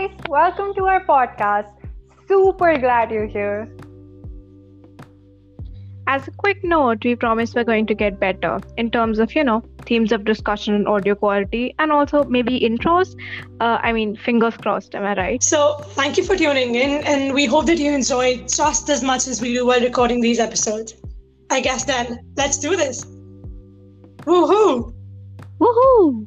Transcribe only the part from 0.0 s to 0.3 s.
Guys,